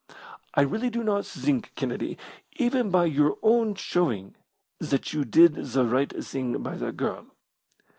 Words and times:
"I 0.55 0.61
really 0.63 0.89
do 0.89 1.03
not 1.03 1.27
think, 1.27 1.73
Kennedy, 1.75 2.17
even 2.55 2.89
by 2.89 3.05
your 3.05 3.37
own 3.43 3.75
showing 3.75 4.33
that 4.79 5.13
you 5.13 5.23
did 5.25 5.53
the 5.53 5.85
right 5.85 6.11
thing 6.25 6.63
by 6.63 6.75
that 6.77 6.97
girl. 6.97 7.27